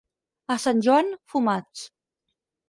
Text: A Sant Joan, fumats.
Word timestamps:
A 0.55 0.55
Sant 0.63 0.81
Joan, 0.87 1.11
fumats. 1.35 1.85